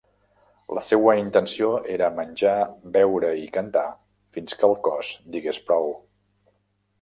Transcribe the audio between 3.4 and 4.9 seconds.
i cantar fins que el